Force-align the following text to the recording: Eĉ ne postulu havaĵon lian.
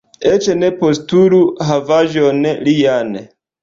Eĉ 0.29 0.47
ne 0.61 0.71
postulu 0.79 1.43
havaĵon 1.71 2.45
lian. 2.71 3.19